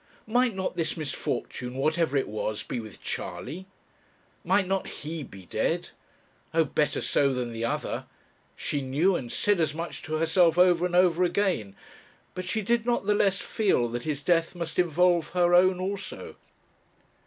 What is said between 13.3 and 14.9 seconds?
feel that his death must